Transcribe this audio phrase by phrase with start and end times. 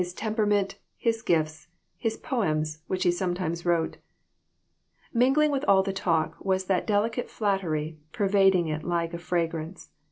[0.15, 3.97] temperament, his gifts, his poems, which he some times wrote.
[5.13, 9.91] Mingling with all the talk was that delicate flattery pervading it like a fragrance.